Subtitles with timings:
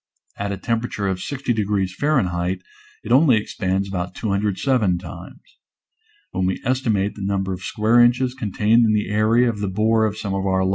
[0.37, 2.63] At a temperature of 60 degrees Fahrenheit
[3.03, 5.59] it only expands about 207 times.
[6.31, 9.67] When we esti mate the number of square inches contained in the area of the
[9.67, 10.69] bore of some of our large, i